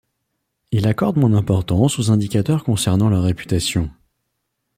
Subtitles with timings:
[0.71, 3.91] Il accorde moins d'importance aux indicateurs concernant la réputation.